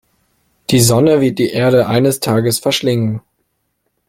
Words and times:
Die 0.71 0.79
Sonne 0.79 1.21
wird 1.21 1.37
die 1.37 1.51
Erde 1.51 1.85
eines 1.85 2.19
Tages 2.21 2.57
verschlingen. 2.57 3.21